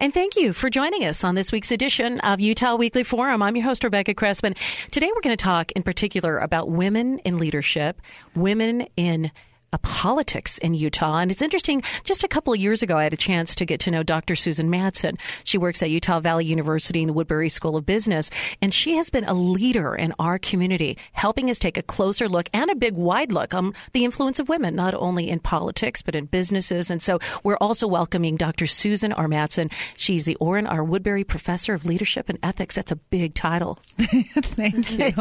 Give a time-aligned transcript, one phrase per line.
[0.00, 3.42] And thank you for joining us on this week's edition of Utah Weekly Forum.
[3.42, 4.56] I'm your host, Rebecca Crespin.
[4.92, 8.00] Today we're going to talk in particular about women in leadership,
[8.36, 9.32] women in
[9.76, 11.18] politics in Utah.
[11.18, 13.80] And it's interesting, just a couple of years ago, I had a chance to get
[13.80, 14.34] to know Dr.
[14.34, 15.18] Susan Madsen.
[15.44, 18.30] She works at Utah Valley University in the Woodbury School of Business,
[18.62, 22.48] and she has been a leader in our community, helping us take a closer look
[22.54, 26.14] and a big wide look on the influence of women, not only in politics, but
[26.14, 26.90] in businesses.
[26.90, 28.66] And so we're also welcoming Dr.
[28.66, 29.26] Susan R.
[29.26, 29.70] Madsen.
[29.96, 30.82] She's the Orrin R.
[30.82, 32.76] Woodbury Professor of Leadership and Ethics.
[32.76, 33.78] That's a big title.
[33.98, 35.12] thank you.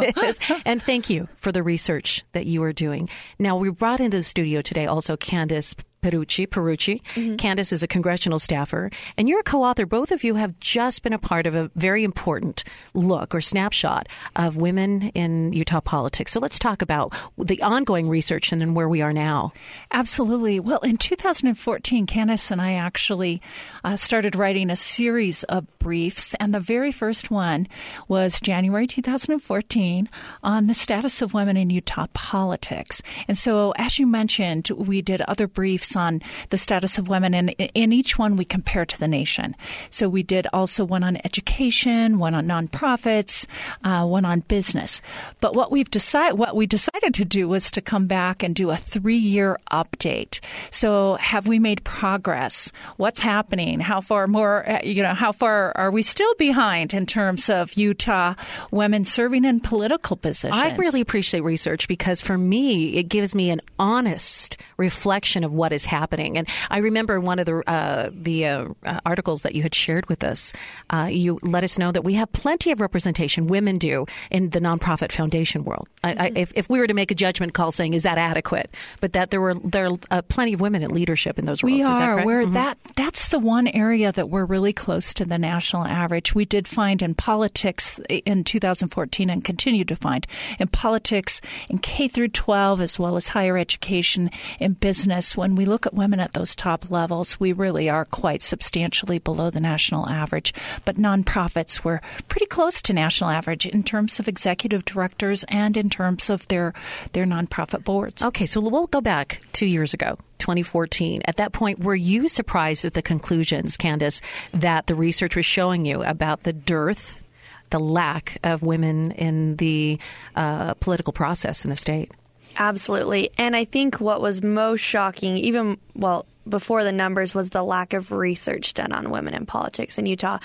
[0.65, 3.09] and thank you for the research that you are doing.
[3.39, 4.85] Now, we brought in the studio today.
[4.85, 5.73] Also Candace
[6.11, 6.47] Pierucci.
[6.47, 7.01] Pierucci.
[7.01, 7.35] Mm-hmm.
[7.35, 9.85] Candace is a congressional staffer, and you're a co-author.
[9.85, 12.63] Both of you have just been a part of a very important
[12.93, 16.31] look or snapshot of women in Utah politics.
[16.31, 19.51] So let's talk about the ongoing research and then where we are now.
[19.91, 20.59] Absolutely.
[20.59, 23.41] Well, in 2014, Candace and I actually
[23.83, 27.67] uh, started writing a series of briefs, and the very first one
[28.07, 30.09] was January 2014
[30.43, 33.01] on the status of women in Utah politics.
[33.27, 37.49] And so, as you mentioned, we did other briefs on the status of women, and
[37.49, 39.55] in each one we compare to the nation.
[39.89, 43.45] So we did also one on education, one on nonprofits,
[43.83, 45.01] uh, one on business.
[45.41, 48.69] But what we've decided, what we decided to do was to come back and do
[48.69, 50.39] a three-year update.
[50.71, 52.71] So have we made progress?
[52.97, 53.79] What's happening?
[53.79, 54.69] How far more?
[54.69, 58.35] Uh, you know, how far are we still behind in terms of Utah
[58.71, 60.55] women serving in political positions?
[60.55, 65.73] I really appreciate research because for me, it gives me an honest reflection of what
[65.73, 66.37] is happening.
[66.37, 68.65] And I remember one of the uh, the uh,
[69.05, 70.53] articles that you had shared with us.
[70.89, 73.47] Uh, you let us know that we have plenty of representation.
[73.47, 75.87] Women do in the nonprofit foundation world.
[76.03, 76.21] Mm-hmm.
[76.21, 78.71] I, I, if, if we were to make a judgment call saying is that adequate,
[79.01, 81.73] but that there were there are uh, plenty of women in leadership in those roles.
[81.73, 82.25] We are.
[82.25, 82.53] Where mm-hmm.
[82.53, 86.33] that that's the one area that we're really close to the national average.
[86.35, 90.25] We did find in politics in 2014 and continue to find
[90.59, 95.65] in politics in K through 12 as well as higher education in business when we
[95.69, 100.07] look at women at those top levels, we really are quite substantially below the national
[100.07, 100.53] average.
[100.85, 105.89] But nonprofits were pretty close to national average in terms of executive directors and in
[105.89, 106.73] terms of their
[107.13, 108.23] their nonprofit boards.
[108.23, 110.17] Okay, so we'll go back two years ago.
[110.39, 111.23] 2014.
[111.25, 114.21] At that point, were you surprised at the conclusions, Candace,
[114.53, 117.25] that the research was showing you about the dearth,
[117.71, 119.99] the lack of women in the
[120.35, 122.11] uh, political process in the state?
[122.57, 123.29] Absolutely.
[123.37, 127.93] And I think what was most shocking, even, well, before the numbers, was the lack
[127.93, 130.39] of research done on women in politics in Utah.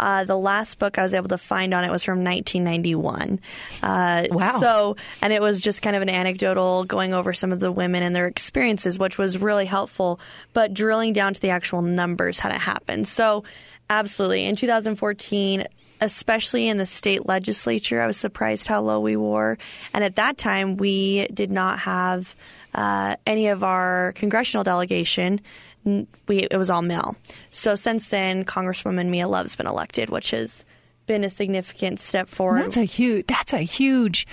[0.00, 3.38] Uh, the last book I was able to find on it was from 1991.
[3.82, 4.58] Uh, wow.
[4.58, 8.02] So, and it was just kind of an anecdotal going over some of the women
[8.02, 10.18] and their experiences, which was really helpful,
[10.54, 13.06] but drilling down to the actual numbers had it happened.
[13.06, 13.44] So,
[13.88, 14.46] absolutely.
[14.46, 15.66] In 2014,
[16.02, 18.02] especially in the state legislature.
[18.02, 19.56] I was surprised how low we were.
[19.94, 22.34] And at that time, we did not have
[22.74, 25.40] uh, any of our congressional delegation.
[25.84, 27.16] We, it was all male.
[27.52, 30.64] So since then, Congresswoman Mia Love's been elected, which is
[31.12, 32.62] been a significant step forward.
[32.62, 33.26] That's a huge.
[33.26, 34.26] That's a huge.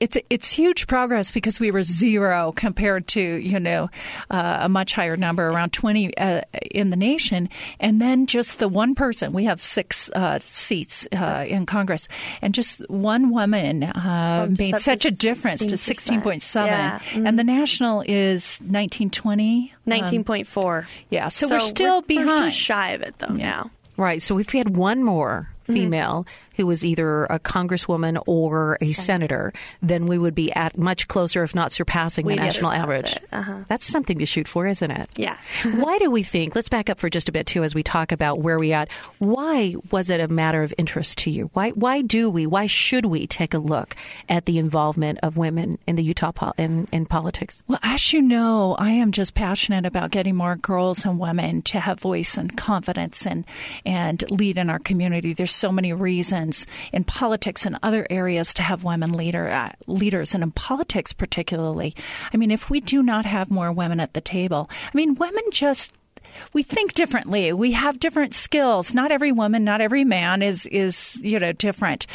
[0.00, 3.90] It's it's huge progress because we were zero compared to you know
[4.30, 7.48] uh, a much higher number, around twenty uh, in the nation,
[7.80, 9.32] and then just the one person.
[9.32, 12.06] We have six uh, seats uh, in Congress,
[12.40, 15.68] and just one woman uh, oh, made such a difference 16%.
[15.70, 16.98] to sixteen point seven, yeah.
[17.00, 17.26] mm-hmm.
[17.26, 19.74] and the national is nineteen twenty.
[19.84, 20.78] Nineteen point four.
[20.78, 22.28] Um, yeah, so, so, we're still we're, behind.
[22.28, 23.50] We're just shy of it though yeah.
[23.50, 23.70] now.
[23.96, 24.22] Right.
[24.22, 26.26] So if we had one more female.
[26.60, 31.42] Who was either a congresswoman or a senator, then we would be at much closer,
[31.42, 33.16] if not surpassing, we the national average.
[33.32, 33.64] Uh-huh.
[33.68, 35.08] That's something to shoot for, isn't it?
[35.16, 35.38] Yeah.
[35.76, 36.54] Why do we think?
[36.54, 38.90] Let's back up for just a bit too, as we talk about where we at.
[39.18, 41.50] Why was it a matter of interest to you?
[41.54, 41.70] Why?
[41.70, 42.46] Why do we?
[42.46, 43.96] Why should we take a look
[44.28, 47.62] at the involvement of women in the Utah po- in, in politics?
[47.68, 51.80] Well, as you know, I am just passionate about getting more girls and women to
[51.80, 53.46] have voice and confidence and
[53.86, 55.32] and lead in our community.
[55.32, 56.49] There's so many reasons
[56.92, 61.94] in politics and other areas to have women leader uh, leaders, and in politics particularly.
[62.32, 65.44] I mean, if we do not have more women at the table, I mean, women
[65.50, 65.94] just
[66.52, 67.52] we think differently.
[67.52, 68.94] We have different skills.
[68.94, 72.06] Not every woman, not every man is is you know different.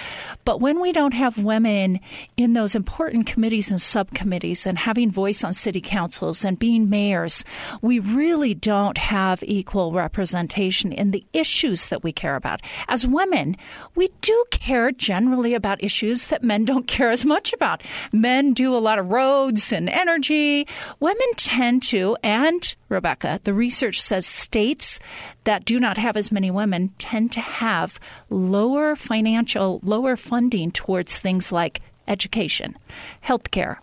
[0.43, 1.99] But when we don't have women
[2.37, 7.43] in those important committees and subcommittees and having voice on city councils and being mayors,
[7.81, 12.61] we really don't have equal representation in the issues that we care about.
[12.87, 13.57] As women,
[13.95, 17.83] we do care generally about issues that men don't care as much about.
[18.11, 20.67] Men do a lot of roads and energy.
[20.99, 24.99] Women tend to, and Rebecca, the research says states
[25.43, 27.99] that do not have as many women tend to have
[28.29, 32.77] lower financial, lower funding towards things like education,
[33.25, 33.77] healthcare,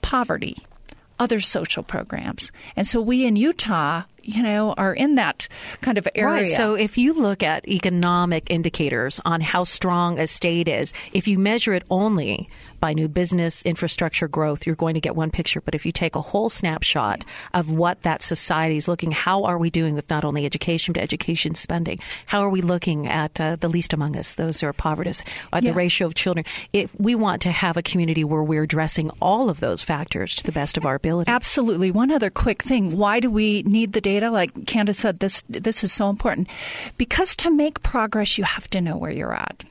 [0.00, 0.56] poverty,
[1.18, 2.50] other social programs.
[2.74, 5.48] And so we in Utah you know, are in that
[5.80, 6.44] kind of area.
[6.44, 6.56] Right.
[6.56, 11.38] So if you look at economic indicators on how strong a state is, if you
[11.38, 12.48] measure it only
[12.82, 15.60] by new business infrastructure growth, you're going to get one picture.
[15.60, 17.24] But if you take a whole snapshot
[17.54, 21.02] of what that society is looking, how are we doing with not only education but
[21.02, 21.98] education spending?
[22.26, 25.12] How are we looking at uh, the least among us, those who are poverty,
[25.52, 26.46] uh, the ratio of children?
[26.72, 30.44] If we want to have a community where we're addressing all of those factors to
[30.44, 31.28] the best of our ability.
[31.30, 31.90] Absolutely.
[31.90, 34.12] One other quick thing: Why do we need the data?
[34.12, 36.48] data, like Candace said, this this is so important
[36.98, 39.64] because to make progress, you have to know where you're at.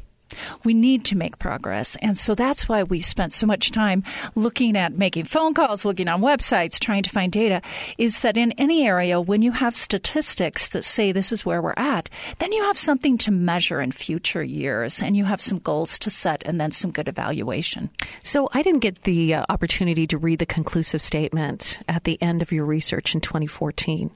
[0.63, 1.95] We need to make progress.
[2.01, 4.03] And so that's why we spent so much time
[4.35, 7.61] looking at making phone calls, looking on websites, trying to find data.
[7.97, 11.73] Is that in any area, when you have statistics that say this is where we're
[11.77, 15.99] at, then you have something to measure in future years and you have some goals
[15.99, 17.89] to set and then some good evaluation.
[18.23, 22.41] So I didn't get the uh, opportunity to read the conclusive statement at the end
[22.41, 24.11] of your research in 2014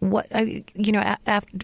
[0.00, 0.44] what uh,
[0.74, 1.16] you know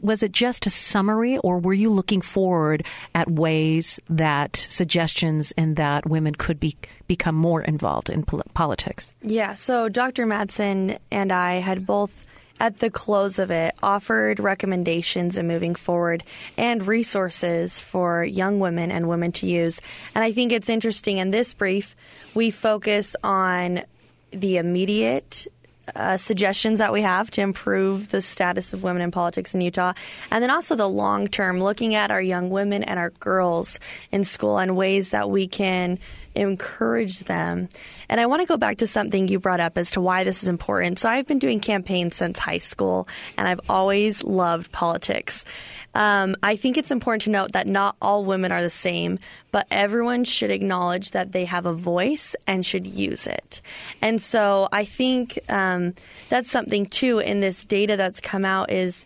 [0.03, 5.77] was it just a summary or were you looking forward at ways that suggestions and
[5.77, 6.77] that women could be
[7.07, 9.15] become more involved in politics?
[9.23, 12.27] Yeah so dr madsen and i had both
[12.63, 16.23] at the close of it offered recommendations in moving forward
[16.57, 19.81] and resources for young women and women to use.
[20.15, 21.97] And i think it's interesting in this brief
[22.35, 23.83] we focus on
[24.31, 25.47] the immediate
[25.95, 29.93] uh, suggestions that we have to improve the status of women in politics in Utah.
[30.31, 33.79] And then also the long term, looking at our young women and our girls
[34.11, 35.99] in school and ways that we can
[36.35, 37.69] encourage them.
[38.09, 40.43] And I want to go back to something you brought up as to why this
[40.43, 40.99] is important.
[40.99, 45.45] So I've been doing campaigns since high school, and I've always loved politics.
[45.95, 49.19] Um, I think it's important to note that not all women are the same,
[49.51, 53.61] but everyone should acknowledge that they have a voice and should use it.
[54.01, 55.95] And so I think um,
[56.29, 59.05] that's something too in this data that's come out is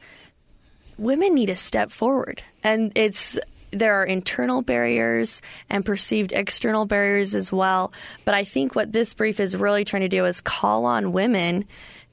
[0.98, 3.38] women need to step forward, and it's
[3.72, 7.92] there are internal barriers and perceived external barriers as well.
[8.24, 11.66] But I think what this brief is really trying to do is call on women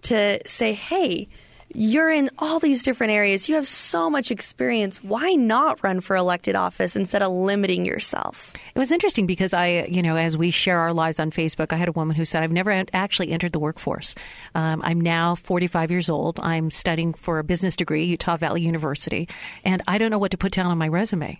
[0.03, 1.29] to say, hey,
[1.73, 3.49] you're in all these different areas.
[3.49, 5.03] You have so much experience.
[5.03, 8.53] Why not run for elected office instead of limiting yourself?
[8.75, 11.77] It was interesting because I, you know, as we share our lives on Facebook, I
[11.77, 14.15] had a woman who said, I've never actually entered the workforce.
[14.55, 16.39] Um, I'm now 45 years old.
[16.39, 19.27] I'm studying for a business degree, Utah Valley University,
[19.63, 21.39] and I don't know what to put down on my resume.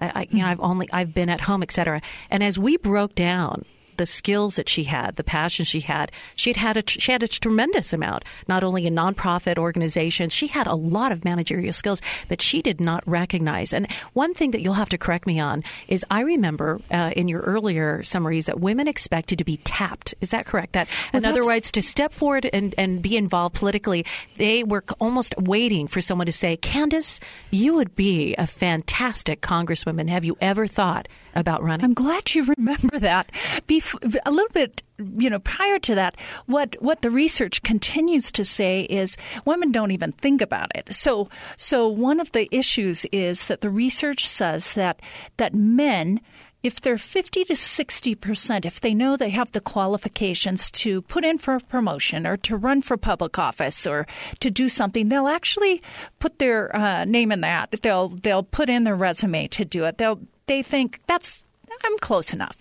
[0.00, 2.02] I, you know, I've only I've been at home, etc.
[2.30, 3.64] And as we broke down
[3.96, 6.12] the skills that she had, the passion she had.
[6.36, 10.32] She had had a, she had a tremendous amount, not only in nonprofit organizations.
[10.32, 13.72] She had a lot of managerial skills that she did not recognize.
[13.72, 17.28] And one thing that you'll have to correct me on is I remember uh, in
[17.28, 20.14] your earlier summaries that women expected to be tapped.
[20.20, 20.72] Is that correct?
[20.72, 24.04] That well, in other words, to step forward and, and be involved politically,
[24.36, 30.08] they were almost waiting for someone to say, Candace, you would be a fantastic congresswoman.
[30.08, 31.84] Have you ever thought about running?
[31.84, 33.30] I'm glad you remember that.
[33.66, 33.83] Before
[34.24, 34.82] a little bit
[35.18, 39.90] you know prior to that what what the research continues to say is women don't
[39.90, 44.74] even think about it so so one of the issues is that the research says
[44.74, 45.00] that
[45.36, 46.20] that men
[46.64, 51.36] if they're 50 to 60%, if they know they have the qualifications to put in
[51.36, 54.06] for a promotion or to run for public office or
[54.40, 55.82] to do something, they'll actually
[56.20, 57.70] put their uh, name in that.
[57.82, 59.98] They'll they'll put in their resume to do it.
[59.98, 61.44] They'll they think that's
[61.82, 62.56] I'm close enough.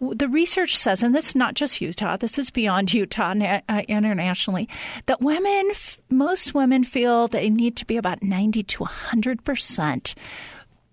[0.00, 3.34] The research says, and this is not just Utah, this is beyond Utah
[3.68, 4.68] uh, internationally,
[5.06, 5.72] that women,
[6.10, 10.14] most women feel they need to be about 90 to 100 percent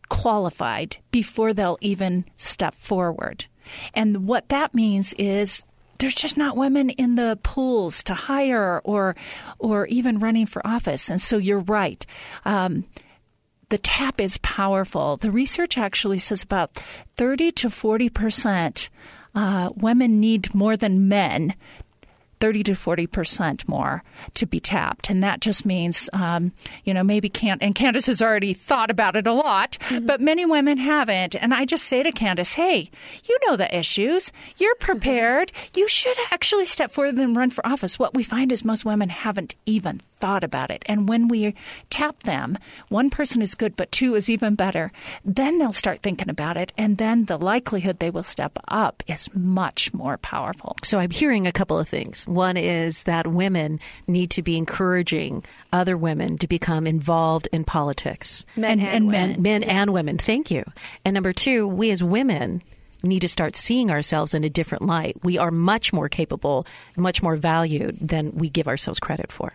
[0.09, 3.45] qualified before they'll even step forward.
[3.93, 5.63] And what that means is
[5.99, 9.15] there's just not women in the pools to hire or
[9.59, 11.09] or even running for office.
[11.09, 12.05] And so you're right.
[12.43, 12.85] Um,
[13.69, 15.17] the tap is powerful.
[15.17, 16.71] The research actually says about
[17.17, 18.89] 30 to 40 percent
[19.33, 21.55] uh, women need more than men
[22.41, 24.03] 30 to 40 percent more
[24.33, 26.51] to be tapped, and that just means, um,
[26.83, 27.61] you know, maybe can't.
[27.63, 30.05] And Candace has already thought about it a lot, mm-hmm.
[30.05, 31.35] but many women haven't.
[31.35, 32.89] And I just say to Candace, "Hey,
[33.23, 34.31] you know the issues.
[34.57, 35.51] You're prepared.
[35.75, 39.09] You should actually step forward and run for office." What we find is most women
[39.09, 40.83] haven't even thought about it.
[40.85, 41.55] And when we
[41.89, 42.57] tap them,
[42.89, 44.91] one person is good, but two is even better,
[45.23, 46.71] then they'll start thinking about it.
[46.77, 50.75] And then the likelihood they will step up is much more powerful.
[50.83, 52.27] So I'm hearing a couple of things.
[52.27, 58.45] One is that women need to be encouraging other women to become involved in politics.
[58.55, 59.41] Men and, and, and men.
[59.41, 60.17] Men and women.
[60.17, 60.63] Thank you.
[61.03, 62.61] And number two, we as women
[63.03, 65.17] need to start seeing ourselves in a different light.
[65.23, 69.53] We are much more capable, much more valued than we give ourselves credit for.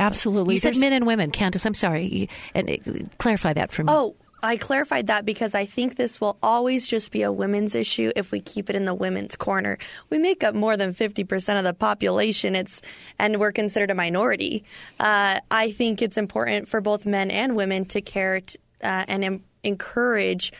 [0.00, 0.54] Absolutely.
[0.54, 1.66] You said men and women, Candace.
[1.66, 2.76] I'm sorry, and uh,
[3.18, 3.92] clarify that for me.
[3.92, 8.10] Oh, I clarified that because I think this will always just be a women's issue
[8.16, 9.78] if we keep it in the women's corner.
[10.08, 12.56] We make up more than 50% of the population.
[12.56, 12.80] It's
[13.18, 14.64] and we're considered a minority.
[14.98, 19.24] Uh, I think it's important for both men and women to care t- uh, and
[19.24, 20.52] em- encourage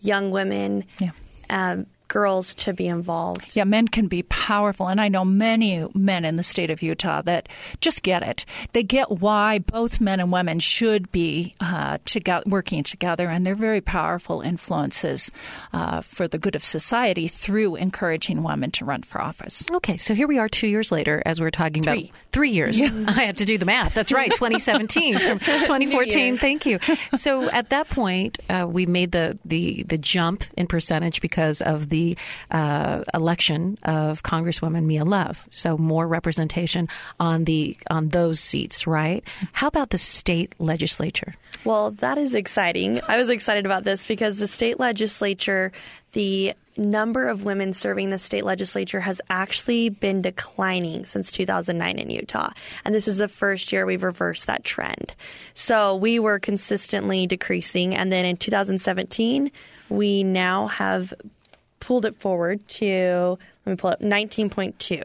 [0.00, 0.84] young women.
[0.98, 1.10] Yeah.
[1.50, 3.54] Um, girls to be involved.
[3.54, 4.88] Yeah, men can be powerful.
[4.88, 7.48] And I know many men in the state of Utah that
[7.80, 8.44] just get it.
[8.72, 13.28] They get why both men and women should be uh, together, working together.
[13.28, 15.30] And they're very powerful influences
[15.72, 19.64] uh, for the good of society through encouraging women to run for office.
[19.70, 22.04] Okay, so here we are two years later as we're talking three.
[22.04, 22.78] about three years.
[22.78, 22.90] Yeah.
[23.08, 23.94] I have to do the math.
[23.94, 26.38] That's right, 2017 from 2014.
[26.38, 26.78] Thank you.
[27.14, 31.90] So at that point, uh, we made the, the, the jump in percentage because of
[31.90, 32.16] the the
[32.50, 35.48] uh, election of Congresswoman Mia Love.
[35.50, 36.88] So more representation
[37.18, 39.24] on the on those seats, right?
[39.52, 41.34] How about the state legislature?
[41.64, 43.00] Well, that is exciting.
[43.08, 45.72] I was excited about this because the state legislature,
[46.12, 52.10] the number of women serving the state legislature has actually been declining since 2009 in
[52.10, 52.50] Utah.
[52.84, 55.14] And this is the first year we've reversed that trend.
[55.54, 57.96] So we were consistently decreasing.
[57.96, 59.50] And then in 2017,
[59.88, 61.12] we now have
[61.80, 65.02] pulled it forward to let me pull up 19.2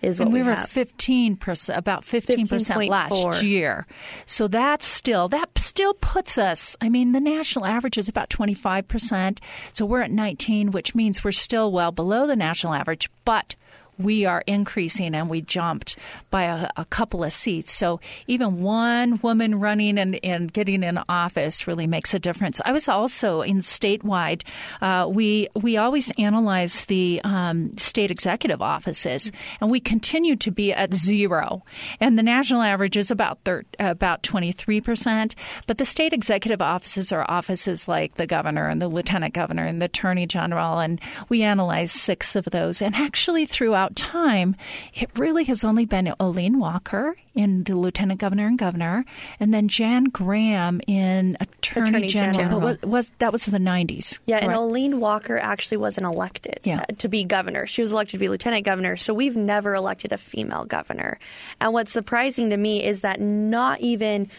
[0.00, 0.68] is what and we, we were have.
[0.68, 3.86] 15% about 15%, last year.
[4.26, 9.38] So that's still that still puts us I mean the national average is about 25%.
[9.72, 13.56] So we're at 19 which means we're still well below the national average, but
[13.98, 15.96] we are increasing and we jumped
[16.30, 17.72] by a, a, couple of seats.
[17.72, 22.60] So even one woman running and, and getting in office really makes a difference.
[22.64, 24.42] I was also in statewide.
[24.80, 30.72] Uh, we we always analyze the um, state executive offices, and we continue to be
[30.72, 31.64] at zero.
[32.00, 35.34] And the national average is about thir- about twenty three percent.
[35.66, 39.82] But the state executive offices are offices like the governor and the lieutenant governor and
[39.82, 42.80] the attorney general, and we analyze six of those.
[42.80, 44.56] And actually, throughout throughout time,
[44.94, 49.04] it really has only been Olene Walker in the lieutenant governor and governor,
[49.38, 52.32] and then Jan Graham in attorney, attorney general.
[52.32, 52.60] general.
[52.60, 54.20] Was, was, that was in the nineties?
[54.26, 56.84] Yeah, and Olene Walker actually wasn't elected yeah.
[56.88, 57.66] Uh, to be governor.
[57.66, 58.96] She was elected to be lieutenant governor.
[58.96, 61.18] So we've never elected a female governor.
[61.60, 64.30] And what's surprising to me is that not even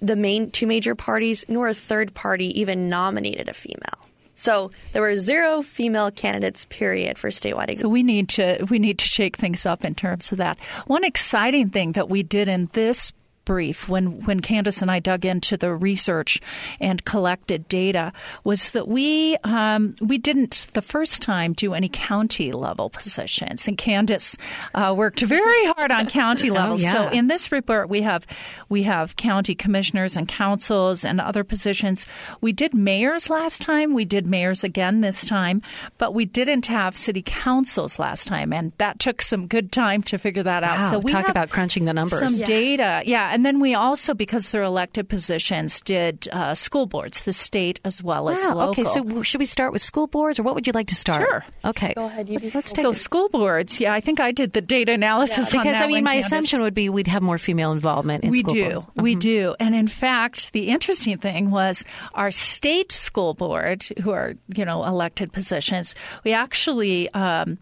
[0.00, 4.08] the main two major parties nor a third party even nominated a female.
[4.42, 7.78] So there were zero female candidates, period, for statewide.
[7.78, 10.58] So we need to we need to shake things up in terms of that.
[10.88, 13.12] One exciting thing that we did in this
[13.44, 16.40] brief when when Candace and I dug into the research
[16.80, 18.12] and collected data
[18.44, 23.76] was that we um, we didn't the first time do any county level positions and
[23.76, 24.36] Candace
[24.74, 26.62] uh, worked very hard on county level.
[26.72, 26.92] Oh, yeah.
[26.92, 28.26] So in this report we have
[28.68, 32.06] we have county commissioners and councils and other positions.
[32.40, 33.92] We did mayors last time.
[33.94, 35.60] We did mayors again this time,
[35.98, 40.18] but we didn't have city councils last time, and that took some good time to
[40.18, 40.78] figure that out.
[40.78, 42.20] Wow, so we talk about crunching the numbers.
[42.20, 42.44] Some yeah.
[42.44, 47.32] data, yeah and then we also, because they're elected positions, did uh, school boards, the
[47.32, 48.60] state as well as local.
[48.70, 51.22] Okay, so should we start with school boards, or what would you like to start?
[51.22, 51.44] Sure.
[51.64, 51.94] Okay.
[51.94, 52.28] Go ahead.
[52.28, 53.80] You Let's take so school boards.
[53.80, 55.62] Yeah, I think I did the data analysis yeah.
[55.62, 56.26] because I mean, my Candace.
[56.26, 58.70] assumption would be we'd have more female involvement in we school do.
[58.70, 58.86] boards.
[58.96, 59.18] We mm-hmm.
[59.20, 59.56] do.
[59.58, 61.84] And in fact, the interesting thing was
[62.14, 67.12] our state school board, who are you know elected positions, we actually.
[67.14, 67.58] Um,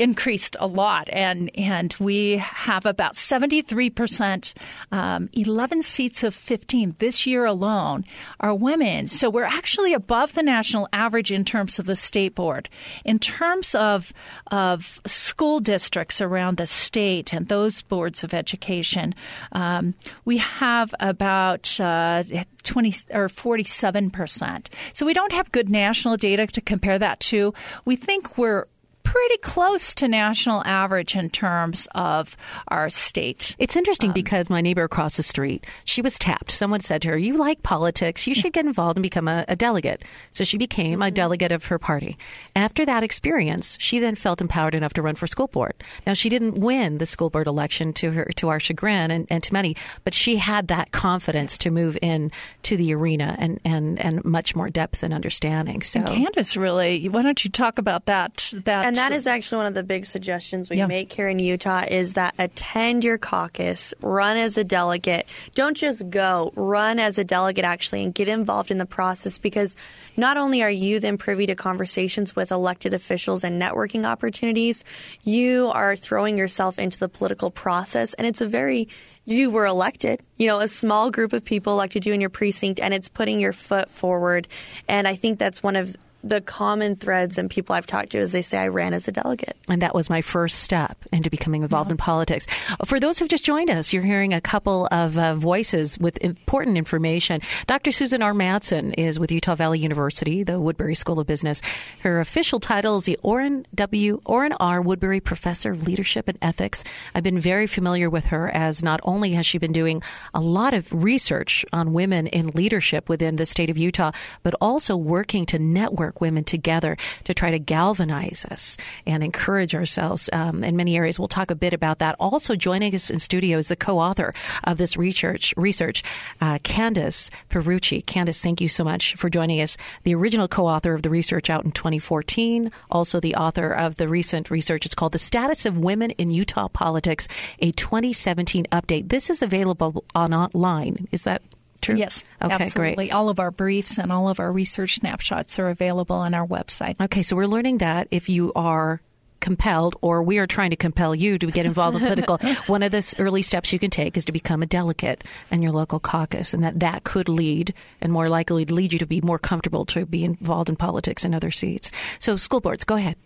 [0.00, 4.54] increased a lot, and and we have about seventy three percent,
[4.90, 8.04] um, eleven seats of fifteen this year alone
[8.40, 9.06] are women.
[9.06, 12.68] So we're actually above the national average in terms of the state board.
[13.04, 14.12] In terms of
[14.50, 19.14] of school districts around the state and those boards of education,
[19.52, 22.22] um, we have about uh,
[22.62, 24.70] 20 or 47 percent.
[24.94, 27.52] So we don't have good national data to compare that to.
[27.84, 28.66] We think we're
[29.02, 32.36] pretty close to national average in terms of
[32.68, 33.56] our state.
[33.58, 36.50] It's interesting um, because my neighbor across the street, she was tapped.
[36.50, 38.26] Someone said to her, "You like politics?
[38.26, 40.02] You should get involved and become a, a delegate."
[40.32, 41.02] So she became mm-hmm.
[41.02, 42.16] a delegate of her party.
[42.54, 45.74] After that experience, she then felt empowered enough to run for school board.
[46.06, 49.42] Now she didn't win the school board election to her to our chagrin and, and
[49.42, 52.30] to many, but she had that confidence to move in
[52.62, 55.82] to the arena and and and much more depth and understanding.
[55.82, 58.52] So and Candace, really, why don't you talk about that?
[58.64, 60.86] That and that is actually one of the big suggestions we yeah.
[60.86, 65.26] make here in Utah is that attend your caucus, run as a delegate.
[65.54, 69.74] Don't just go, run as a delegate actually, and get involved in the process because
[70.16, 74.84] not only are you then privy to conversations with elected officials and networking opportunities,
[75.24, 78.88] you are throwing yourself into the political process, and it's a very
[79.24, 80.20] you were elected.
[80.38, 83.40] You know, a small group of people elected you in your precinct, and it's putting
[83.40, 84.48] your foot forward.
[84.88, 88.32] And I think that's one of the common threads and people I've talked to is
[88.32, 89.56] they say I ran as a delegate.
[89.68, 91.94] And that was my first step into becoming involved yeah.
[91.94, 92.46] in politics.
[92.84, 96.76] For those who've just joined us, you're hearing a couple of uh, voices with important
[96.76, 97.40] information.
[97.66, 97.92] Dr.
[97.92, 98.34] Susan R.
[98.34, 101.62] Madsen is with Utah Valley University, the Woodbury School of Business.
[102.00, 104.20] Her official title is the Orrin W.
[104.24, 104.82] Orrin R.
[104.82, 106.84] Woodbury Professor of Leadership and Ethics.
[107.14, 110.02] I've been very familiar with her as not only has she been doing
[110.34, 114.12] a lot of research on women in leadership within the state of Utah,
[114.42, 120.30] but also working to network women together to try to galvanize us and encourage ourselves
[120.32, 121.18] um, in many areas.
[121.18, 122.16] We'll talk a bit about that.
[122.18, 124.32] Also joining us in studio is the co-author
[124.64, 126.02] of this research, research
[126.40, 128.04] uh, Candace Pierucci.
[128.06, 129.76] Candace, thank you so much for joining us.
[130.04, 134.50] The original co-author of the research out in 2014, also the author of the recent
[134.50, 134.86] research.
[134.86, 139.08] It's called The Status of Women in Utah Politics, a 2017 update.
[139.08, 141.08] This is available on online.
[141.12, 141.42] Is that
[141.80, 141.96] True.
[141.96, 142.24] Yes.
[142.42, 143.06] Okay, absolutely.
[143.06, 143.12] great.
[143.12, 147.00] All of our briefs and all of our research snapshots are available on our website.
[147.00, 149.00] Okay, so we're learning that if you are
[149.40, 152.92] compelled or we are trying to compel you to get involved in political one of
[152.92, 156.52] the early steps you can take is to become a delegate in your local caucus
[156.52, 157.72] and that that could lead
[158.02, 161.34] and more likely lead you to be more comfortable to be involved in politics in
[161.34, 163.16] other seats so school boards go ahead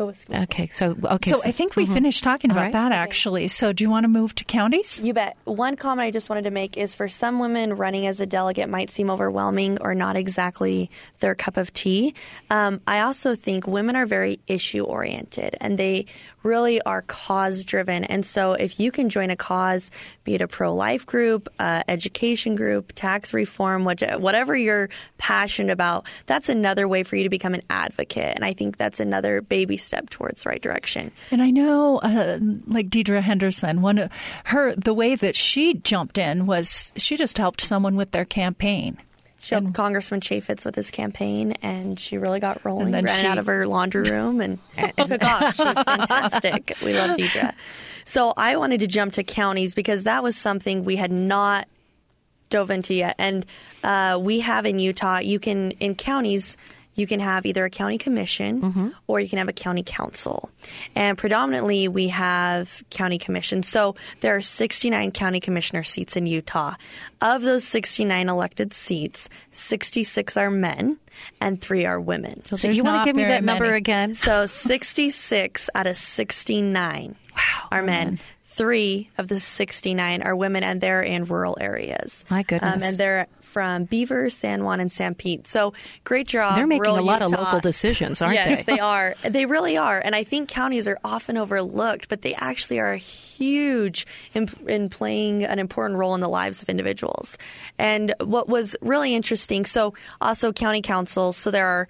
[0.00, 0.36] go with school.
[0.36, 1.94] Okay, so okay, so, so I think we mm-hmm.
[1.94, 2.72] finished talking about right.
[2.72, 3.48] that actually.
[3.48, 5.00] So do you want to move to counties?
[5.00, 5.36] You bet.
[5.44, 8.68] One comment I just wanted to make is for some women, running as a delegate
[8.68, 12.14] might seem overwhelming or not exactly their cup of tea.
[12.48, 16.06] Um, I also think women are very issue oriented and they
[16.42, 18.04] really are cause driven.
[18.04, 19.90] And so if you can join a cause,
[20.24, 25.72] be it a pro life group, uh, education group, tax reform, which, whatever you're passionate
[25.72, 28.34] about, that's another way for you to become an advocate.
[28.34, 31.10] And I think that's another baby step towards the right direction.
[31.30, 34.10] And I know, uh, like Deidre Henderson, one of
[34.44, 38.98] her, the way that she jumped in was she just helped someone with their campaign.
[39.40, 42.94] She helped Congressman Chaffetz with his campaign, and she really got rolling.
[42.94, 46.74] And ran she, out of her laundry room, and oh my gosh, she's fantastic.
[46.84, 47.54] We love Deidre.
[48.04, 51.68] So I wanted to jump to counties because that was something we had not
[52.50, 53.46] dove into yet, and
[53.82, 55.18] uh, we have in Utah.
[55.18, 56.56] You can in counties
[57.00, 58.88] you can have either a county commission mm-hmm.
[59.06, 60.50] or you can have a county council.
[60.94, 63.62] And predominantly we have county commission.
[63.62, 66.74] So there are 69 county commissioner seats in Utah.
[67.20, 70.98] Of those 69 elected seats, 66 are men
[71.40, 72.44] and three are women.
[72.44, 73.58] So, so you want to give me that many.
[73.58, 74.14] number again?
[74.20, 78.08] So 66 out of 69 wow, are men.
[78.08, 78.18] men
[78.60, 82.26] three of the 69 are women and they're in rural areas.
[82.28, 82.74] My goodness.
[82.74, 85.46] Um, and they're from Beaver, San Juan, and Sanpete.
[85.46, 86.56] So great job.
[86.56, 87.34] They're making a lot Utah.
[87.34, 88.50] of local decisions, aren't yes, they?
[88.52, 89.14] Yes, they are.
[89.22, 90.00] They really are.
[90.02, 95.44] And I think counties are often overlooked, but they actually are huge in, in playing
[95.44, 97.36] an important role in the lives of individuals.
[97.78, 101.88] And what was really interesting, so also county councils, so there are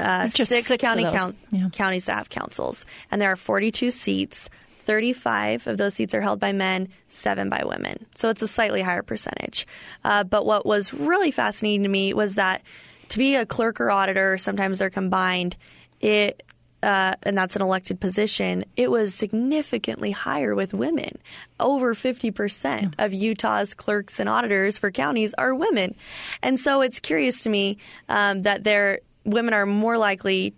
[0.00, 1.68] uh, six, six, county count, yeah.
[1.70, 4.50] county staff councils, and there are 42 seats.
[4.82, 8.06] 35 of those seats are held by men, seven by women.
[8.14, 9.66] So it's a slightly higher percentage.
[10.04, 12.62] Uh, but what was really fascinating to me was that
[13.10, 15.56] to be a clerk or auditor, sometimes they're combined,
[16.00, 16.42] it
[16.82, 21.16] uh, and that's an elected position, it was significantly higher with women.
[21.60, 25.94] Over 50% of Utah's clerks and auditors for counties are women.
[26.42, 30.54] And so it's curious to me um, that there women are more likely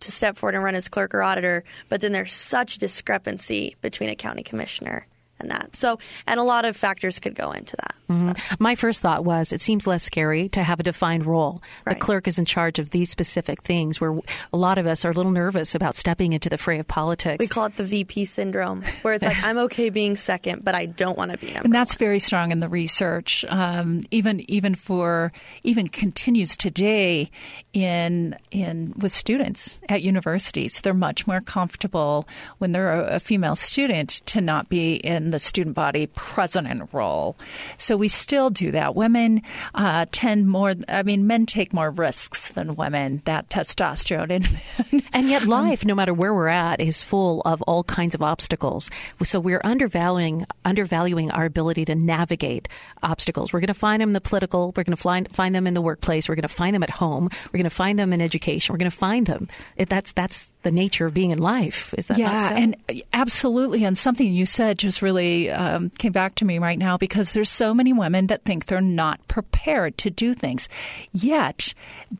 [0.00, 3.76] to step forward and run as clerk or auditor, but then there's such a discrepancy
[3.80, 5.06] between a county commissioner
[5.38, 5.76] and that.
[5.76, 7.94] So, and a lot of factors could go into that.
[8.10, 8.54] Mm-hmm.
[8.58, 11.62] My first thought was it seems less scary to have a defined role.
[11.86, 11.94] Right.
[11.94, 14.18] The clerk is in charge of these specific things where
[14.52, 17.38] a lot of us are a little nervous about stepping into the fray of politics.
[17.38, 20.86] We call it the VP syndrome, where it's like, I'm okay being second, but I
[20.86, 21.98] don't want to be number and that's one.
[21.98, 23.44] very strong in the research.
[23.48, 27.30] Um, even even for even continues today
[27.72, 30.80] in in with students at universities.
[30.80, 32.26] They're much more comfortable
[32.58, 37.36] when they're a, a female student to not be in the student body president role.
[37.78, 38.96] So we still do that.
[38.96, 39.42] Women
[39.74, 40.74] uh, tend more.
[40.88, 43.22] I mean, men take more risks than women.
[43.26, 47.84] That testosterone and And yet, life, no matter where we're at, is full of all
[47.84, 48.90] kinds of obstacles.
[49.22, 52.68] So we're undervaluing undervaluing our ability to navigate
[53.02, 53.52] obstacles.
[53.52, 54.72] We're going to find them in the political.
[54.76, 56.28] We're going to find find them in the workplace.
[56.28, 57.28] We're going to find them at home.
[57.46, 58.72] We're going to find them in education.
[58.72, 59.48] We're going to find them.
[59.76, 61.94] It, that's that's the nature of being in life.
[61.96, 62.54] Is that yeah, so?
[62.54, 62.76] and
[63.12, 63.84] absolutely.
[63.84, 67.48] And something you said just really um, came back to me right now because there's
[67.48, 70.68] so many women that think they're not prepared to do things,
[71.12, 71.72] yet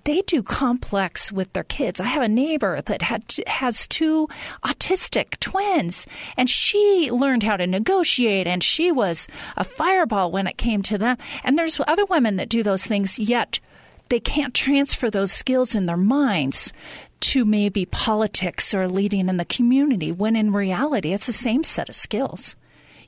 [0.05, 2.01] they do complex with their kids.
[2.01, 4.29] I have a neighbor that had has two
[4.65, 10.57] autistic twins, and she learned how to negotiate, and she was a fireball when it
[10.57, 11.17] came to them.
[11.45, 13.61] And there's other women that do those things, yet
[14.09, 16.73] they can't transfer those skills in their minds
[17.21, 21.89] to maybe politics or leading in the community when in reality it's the same set
[21.89, 22.57] of skills.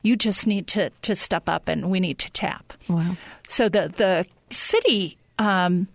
[0.03, 2.72] You just need to, to step up and we need to tap.
[2.88, 3.16] Wow.
[3.48, 5.88] So the the city um,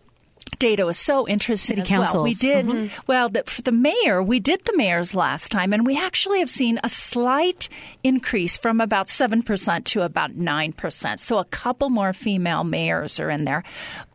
[0.60, 1.78] data was so interesting.
[1.78, 2.24] City as well.
[2.24, 3.02] We did mm-hmm.
[3.08, 4.22] well the, for the mayor.
[4.22, 7.70] We did the mayor's last time, and we actually have seen a slight
[8.04, 11.20] increase from about seven percent to about nine percent.
[11.20, 13.64] So a couple more female mayors are in there,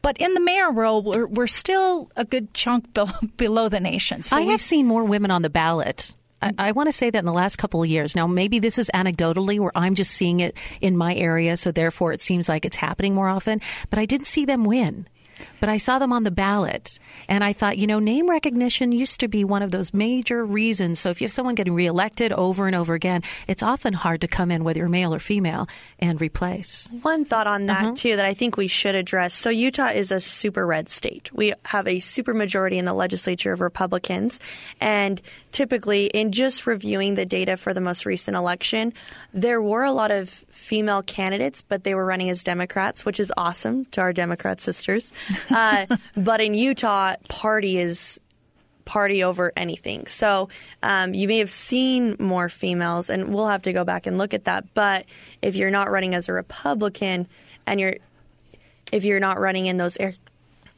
[0.03, 4.23] but in the mayor role, we're, we're still a good chunk below, below the nation.
[4.23, 6.15] So I have seen more women on the ballot.
[6.43, 8.17] I, I want to say that in the last couple of years.
[8.17, 12.13] Now, maybe this is anecdotally where I'm just seeing it in my area, so therefore
[12.13, 13.61] it seems like it's happening more often.
[13.91, 15.07] But I didn't see them win.
[15.61, 19.21] But I saw them on the ballot, and I thought, you know, name recognition used
[19.21, 20.99] to be one of those major reasons.
[20.99, 24.29] So if you have someone getting reelected over and over again, it's often hard to
[24.29, 26.89] come in, whether you're male or female, and replace.
[27.03, 27.95] One thought on that mm-hmm.
[27.95, 29.35] too that I think we should address.
[29.35, 31.33] So Utah is a super red state.
[31.33, 34.41] We have a super majority in the legislature of Republicans,
[34.81, 35.21] and
[35.53, 38.93] typically in just reviewing the data for the most recent election,
[39.33, 43.33] there were a lot of female candidates, but they were running as Democrats, which is
[43.37, 45.13] awesome to our Democrat sisters.
[45.51, 45.87] Uh,
[46.17, 48.19] but in Utah, party is
[48.85, 50.07] party over anything.
[50.07, 50.49] So
[50.83, 54.33] um, you may have seen more females, and we'll have to go back and look
[54.33, 54.73] at that.
[54.73, 55.05] But
[55.43, 57.29] if you're not running as a Republican,
[57.67, 57.97] and you're
[58.93, 60.15] if you're not running in those ar-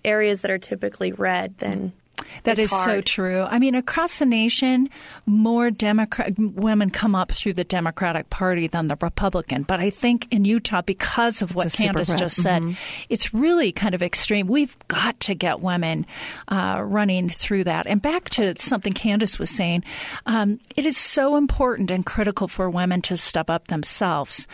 [0.05, 1.93] areas that are typically red, then
[2.43, 3.43] That it's is so true.
[3.43, 4.91] I mean, across the nation,
[5.25, 9.63] more Democrat women come up through the Democratic Party than the Republican.
[9.63, 12.77] But I think in Utah, because of what It's a super Candace just said,
[13.09, 14.47] it's really kind of extreme.
[14.47, 16.07] We've got to get women
[16.49, 17.87] uh, running through that.
[17.87, 19.85] And back to something Candace was saying,
[20.27, 24.47] um, it is so important and critical for women to step up themselves.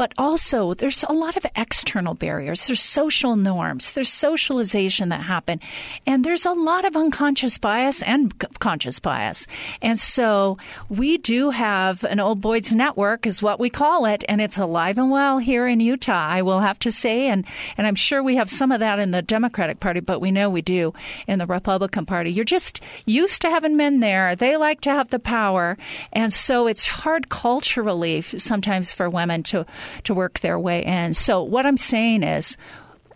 [0.00, 2.66] But also, there's a lot of external barriers.
[2.66, 3.92] There's social norms.
[3.92, 5.60] There's socialization that happen.
[6.06, 9.46] And there's a lot of unconscious bias and c- conscious bias.
[9.82, 10.56] And so
[10.88, 14.24] we do have an old boys network is what we call it.
[14.26, 17.26] And it's alive and well here in Utah, I will have to say.
[17.26, 17.44] And,
[17.76, 20.48] and I'm sure we have some of that in the Democratic Party, but we know
[20.48, 20.94] we do
[21.26, 22.32] in the Republican Party.
[22.32, 24.34] You're just used to having men there.
[24.34, 25.76] They like to have the power.
[26.10, 29.66] And so it's hard culturally sometimes for women to,
[30.04, 31.14] to work their way in.
[31.14, 32.56] So what I'm saying is,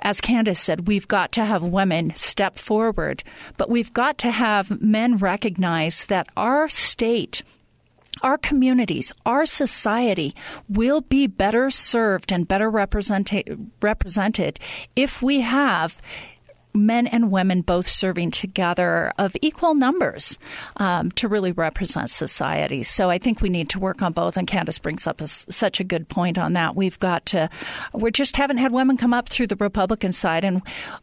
[0.02, 3.24] as Candace said, we've got to have women step forward,
[3.56, 7.42] but we've got to have men recognize that our state
[8.22, 10.34] our communities, our society
[10.68, 14.58] will be better served and better represented
[14.96, 16.00] if we have
[16.74, 20.38] men and women both serving together of equal numbers
[20.76, 22.82] um, to really represent society.
[22.82, 24.36] So I think we need to work on both.
[24.36, 26.74] And Candace brings up a, such a good point on that.
[26.74, 27.48] We've got to,
[27.92, 30.44] we just haven't had women come up through the Republican side.
[30.44, 30.62] And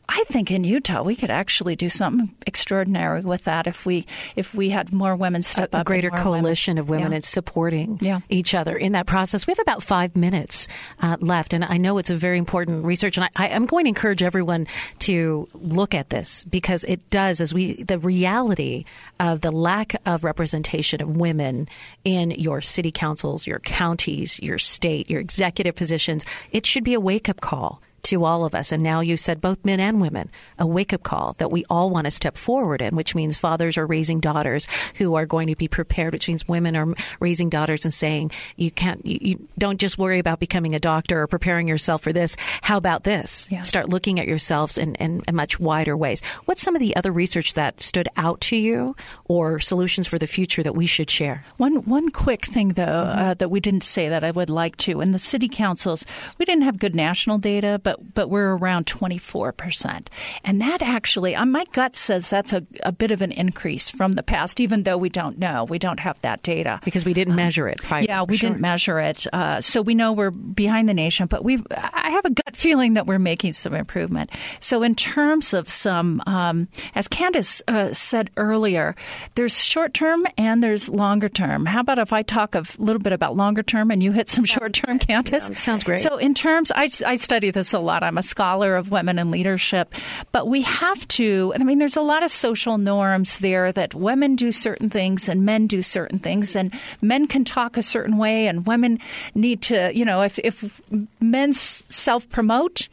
[0.09, 4.05] I think in Utah, we could actually do something extraordinary with that if we,
[4.35, 5.81] if we had more women step a, up.
[5.81, 7.15] a greater more women- coalition of women Yeah.
[7.15, 8.19] and supporting Yeah.
[8.29, 9.47] each other in that process.
[9.47, 10.67] We have about five minutes
[11.01, 13.85] uh, left, and I know it's a very important research, and I, I am going
[13.85, 14.67] to encourage everyone
[14.99, 18.85] to look at this because it does, as we the reality
[19.19, 21.67] of the lack of representation of women
[22.03, 26.25] in your city councils, your counties, your state, your executive positions.
[26.51, 28.71] It should be a wake up call to all of us.
[28.71, 31.89] And now you said both men and women, a wake up call that we all
[31.89, 35.55] want to step forward in, which means fathers are raising daughters who are going to
[35.55, 39.79] be prepared, which means women are raising daughters and saying, you can't, you, you don't
[39.79, 42.35] just worry about becoming a doctor or preparing yourself for this.
[42.61, 43.47] How about this?
[43.51, 43.61] Yeah.
[43.61, 46.21] Start looking at yourselves in, in, in much wider ways.
[46.45, 50.27] What's some of the other research that stood out to you or solutions for the
[50.27, 51.43] future that we should share?
[51.57, 55.01] One one quick thing though uh, that we didn't say that I would like to.
[55.01, 56.05] In the city councils,
[56.37, 60.09] we didn't have good national data, but but we're around twenty four percent,
[60.43, 64.13] and that actually, uh, my gut says that's a, a bit of an increase from
[64.13, 64.59] the past.
[64.59, 67.77] Even though we don't know, we don't have that data because we didn't measure it.
[67.81, 68.49] Prior, yeah, we sure.
[68.49, 71.27] didn't measure it, uh, so we know we're behind the nation.
[71.27, 74.31] But we, I have a gut feeling that we're making some improvement.
[74.59, 78.95] So in terms of some, um, as Candace uh, said earlier,
[79.35, 81.65] there's short term and there's longer term.
[81.65, 84.45] How about if I talk a little bit about longer term and you hit some
[84.45, 85.49] short term, Candace?
[85.57, 85.99] Sounds great.
[85.99, 88.03] So in terms, I, I study this a lot.
[88.03, 89.93] I'm a scholar of women in leadership,
[90.31, 91.53] but we have to.
[91.55, 95.45] I mean, there's a lot of social norms there that women do certain things and
[95.45, 98.99] men do certain things, and men can talk a certain way, and women
[99.35, 100.81] need to, you know, if if
[101.19, 102.87] men self promote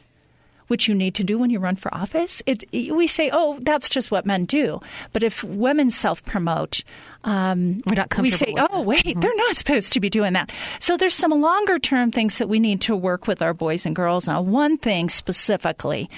[0.68, 2.40] which you need to do when you run for office.
[2.46, 4.81] It, we say, oh, that's just what men do.
[5.12, 6.85] But if women self promote,
[7.24, 8.22] um, We're not comfortable.
[8.22, 9.20] we say, oh, wait, mm-hmm.
[9.20, 10.52] they're not supposed to be doing that.
[10.78, 13.94] So there's some longer term things that we need to work with our boys and
[13.94, 14.26] girls.
[14.26, 16.09] Now, one thing specifically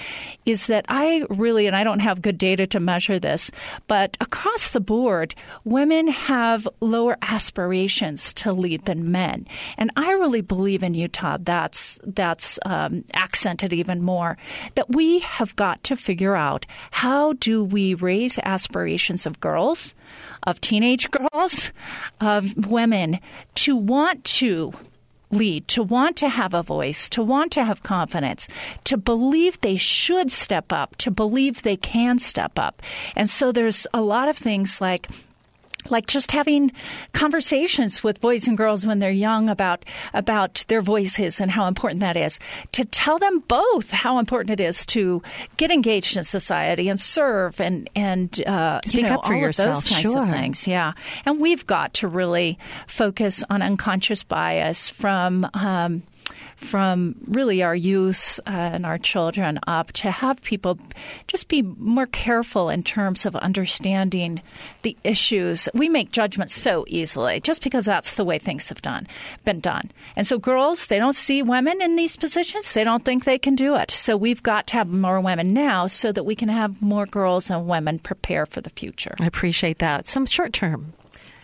[0.45, 3.51] is that I really, and I don't have good data to measure this,
[3.87, 5.33] but across the board,
[5.63, 9.47] women have lower aspirations to lead than men.
[9.77, 14.37] And I really believe in Utah that's, that's um, accented even more
[14.75, 19.95] that we have got to figure out how do we raise aspirations of girls,
[20.43, 21.71] of teenage girls,
[22.19, 23.19] of women
[23.55, 24.73] to want to
[25.31, 28.47] lead, to want to have a voice, to want to have confidence,
[28.83, 32.81] to believe they should step up, to believe they can step up.
[33.15, 35.07] And so there's a lot of things like
[35.89, 36.71] like just having
[37.13, 42.01] conversations with boys and girls when they're young about about their voices and how important
[42.01, 42.39] that is
[42.71, 45.21] to tell them both how important it is to
[45.57, 49.39] get engaged in society and serve and and uh, speak you know, up for all
[49.39, 50.23] yourself of those kinds sure.
[50.23, 50.93] of things yeah
[51.25, 56.03] and we've got to really focus on unconscious bias from um,
[56.61, 60.79] from really our youth uh, and our children up to have people
[61.27, 64.41] just be more careful in terms of understanding
[64.83, 65.67] the issues.
[65.73, 69.07] We make judgments so easily just because that's the way things have done
[69.45, 69.91] been done.
[70.15, 72.73] And so girls, they don't see women in these positions.
[72.73, 73.91] They don't think they can do it.
[73.91, 77.49] So we've got to have more women now so that we can have more girls
[77.49, 79.15] and women prepare for the future.
[79.19, 80.07] I appreciate that.
[80.07, 80.93] Some short term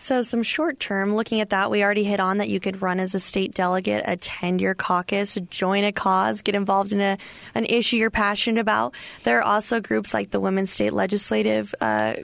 [0.00, 3.00] so, some short term, looking at that, we already hit on that you could run
[3.00, 7.18] as a state delegate, attend your caucus, join a cause, get involved in a,
[7.56, 8.94] an issue you're passionate about.
[9.24, 12.14] There are also groups like the Women's State Legislative uh,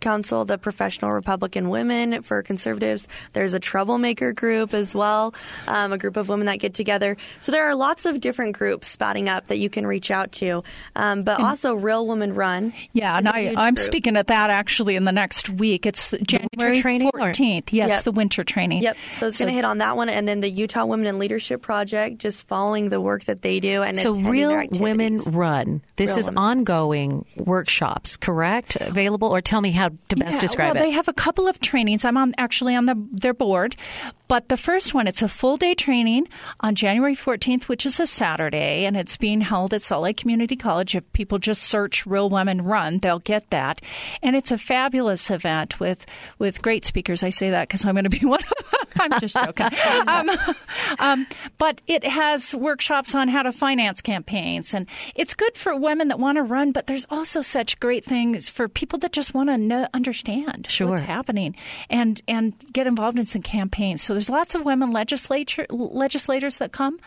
[0.00, 3.08] Council, the Professional Republican Women for conservatives.
[3.32, 5.34] There's a troublemaker group as well,
[5.66, 7.16] um, a group of women that get together.
[7.40, 10.62] So there are lots of different groups spouting up that you can reach out to.
[10.96, 12.72] Um, but also, Real Women Run.
[12.92, 15.86] Yeah, and I, am speaking at that actually in the next week.
[15.86, 17.72] It's January training 14th.
[17.72, 17.76] Or?
[17.76, 18.04] Yes, yep.
[18.04, 18.82] the winter training.
[18.82, 18.96] Yep.
[19.18, 21.18] So it's so, going to hit on that one, and then the Utah Women in
[21.18, 25.82] Leadership Project, just following the work that they do and so Real Women Run.
[25.96, 26.38] This Real is women.
[26.38, 28.76] ongoing workshops, correct?
[28.76, 30.86] Available, or tell me how to best yeah, describe well, it.
[30.86, 32.04] They have a couple of trainings.
[32.04, 33.76] I'm on actually on the, their board,
[34.28, 36.28] but the first one it's a full day training
[36.60, 40.56] on January 14th, which is a Saturday, and it's being held at Salt Lake Community
[40.56, 40.94] College.
[40.94, 43.80] If people just search "Real Women Run," they'll get that,
[44.22, 46.06] and it's a fabulous event with
[46.38, 47.22] with great speakers.
[47.22, 49.10] I say that because I'm going to be one of them.
[49.12, 49.68] I'm just joking.
[50.06, 50.30] um,
[50.98, 56.08] um, but it has workshops on how to finance campaigns, and it's good for women
[56.08, 56.72] that want to run.
[56.72, 60.88] But there's also such great things for people that just want to know, understand sure.
[60.88, 61.54] what's happening
[61.90, 64.02] and and get involved in some campaigns.
[64.02, 66.98] So there's lots of women legislature legislators that come,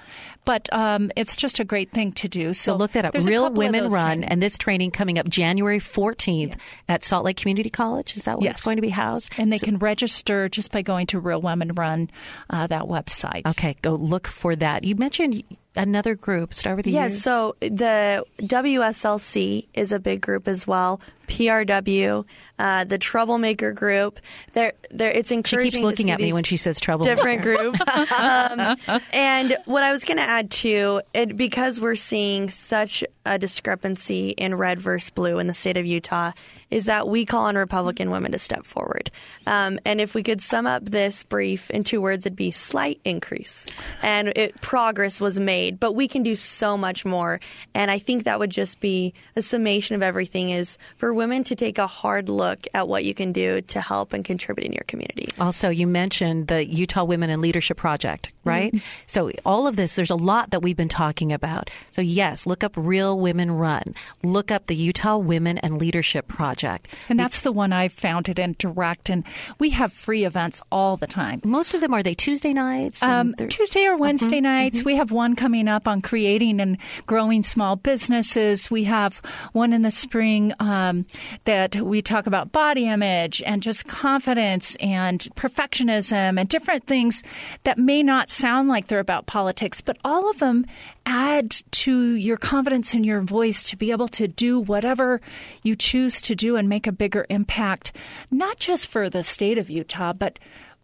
[0.45, 2.53] but um, it's just a great thing to do.
[2.53, 3.13] So, so look that up.
[3.15, 4.27] Real Women Run, trainings.
[4.31, 6.75] and this training coming up January 14th Yes.
[6.89, 8.15] at Salt Lake Community College.
[8.15, 8.55] Is that where Yes.
[8.57, 9.33] it's going to be housed?
[9.37, 12.09] and they So- can register just by going to Real Women Run,
[12.49, 13.45] uh, that website.
[13.45, 14.83] Okay, go look for that.
[14.83, 15.43] You mentioned
[15.75, 16.53] another group.
[16.53, 17.09] Start with the Yeah, U.
[17.11, 20.99] so the WSLC is a big group as well.
[21.27, 22.25] PRW,
[22.59, 24.19] uh, the Troublemaker group.
[24.51, 25.71] They're, they're, it's She encouraging.
[25.71, 27.05] keeps to looking at me when she says trouble.
[27.05, 27.79] different groups.
[27.87, 28.75] um,
[29.13, 34.31] and what I was going to add too, it, because we're seeing such a discrepancy
[34.31, 36.31] in red versus blue in the state of Utah,
[36.71, 39.11] is that we call on Republican women to step forward.
[39.45, 42.99] Um, and if we could sum up this brief in two words, it'd be slight
[43.05, 43.65] increase.
[44.01, 47.39] And it, progress was made but we can do so much more.
[47.73, 51.55] And I think that would just be a summation of everything is for women to
[51.55, 54.85] take a hard look at what you can do to help and contribute in your
[54.87, 55.27] community.
[55.39, 58.71] Also, you mentioned the Utah Women in Leadership Project, right?
[58.71, 58.85] Mm-hmm.
[59.07, 61.69] So, all of this, there's a lot that we've been talking about.
[61.89, 63.95] So, yes, look up Real Women Run.
[64.23, 66.60] Look up the Utah Women and Leadership Project.
[67.09, 69.09] And that's the one I've founded and direct.
[69.09, 69.23] And
[69.59, 71.41] we have free events all the time.
[71.43, 73.01] Most of them are they Tuesday nights?
[73.03, 74.83] Um, Tuesday or Wednesday nights.
[74.83, 78.69] We have one coming up on creating and growing small businesses.
[78.69, 79.21] We have
[79.53, 81.05] one in the spring um,
[81.45, 87.23] that we talk about body image and just confidence and perfectionism and different things
[87.63, 90.65] that may not sound like they're about politics, but all of them
[91.05, 95.21] add to your confidence in your voice to be able to do whatever
[95.63, 97.91] you choose to do and make a bigger impact,
[98.29, 100.39] not just for the state of Utah, but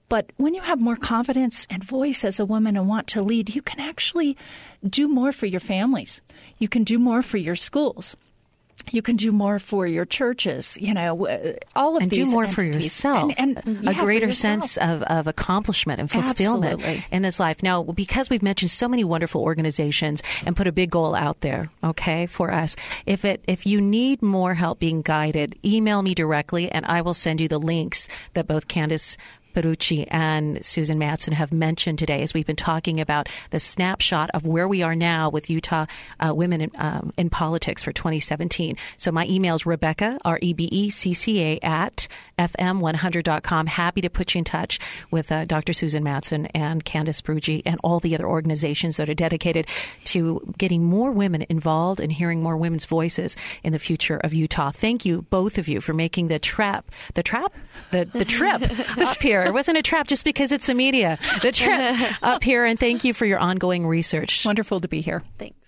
[0.09, 3.53] but when you have more confidence and voice as a woman and want to lead,
[3.53, 4.37] you can actually
[4.87, 6.21] do more for your families.
[6.59, 8.15] You can do more for your schools.
[8.91, 12.17] You can do more for your churches, you know, uh, all of these and do
[12.17, 13.33] these more for yourself.
[13.37, 17.05] And, and yeah, a greater sense of, of accomplishment and fulfillment Absolutely.
[17.11, 17.63] in this life.
[17.63, 21.69] Now, because we've mentioned so many wonderful organizations and put a big goal out there,
[21.83, 22.75] okay, for us.
[23.05, 27.13] If it if you need more help being guided, email me directly and I will
[27.13, 29.17] send you the links that both Candace
[29.57, 34.45] Pierucci and Susan Madsen have mentioned today as we've been talking about the snapshot of
[34.45, 35.87] where we are now with Utah
[36.19, 38.77] uh, women in, um, in politics for 2017.
[38.97, 43.65] So my email is Rebecca, R E B E C C A, at fm100.com.
[43.65, 45.73] Happy to put you in touch with uh, Dr.
[45.73, 49.65] Susan Madsen and Candace Pierucci and all the other organizations that are dedicated
[50.05, 54.69] to getting more women involved and hearing more women's voices in the future of Utah.
[54.69, 57.55] Thank you, both of you, for making the trap, the trap,
[57.89, 58.61] the, the trip
[58.99, 59.46] up here.
[59.47, 61.17] It wasn't a trap just because it's the media.
[61.41, 64.45] The trip up here, and thank you for your ongoing research.
[64.45, 65.23] Wonderful to be here.
[65.37, 65.66] Thanks.